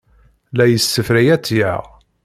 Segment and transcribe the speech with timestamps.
[0.55, 1.83] La yessefray ad tt-yaɣ.